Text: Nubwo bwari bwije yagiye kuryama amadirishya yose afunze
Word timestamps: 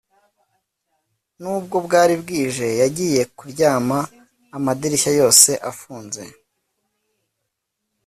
Nubwo 1.41 1.75
bwari 1.85 2.13
bwije 2.21 2.67
yagiye 2.81 3.21
kuryama 3.37 3.99
amadirishya 4.57 5.11
yose 5.19 5.49
afunze 5.71 6.23